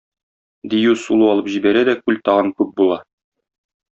[0.71, 3.01] Дию сулу алып җибәрә дә, күл тагын күп була.